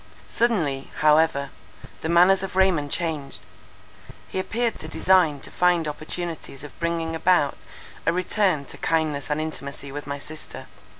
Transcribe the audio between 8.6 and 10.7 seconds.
to kindness and intimacy with my sister.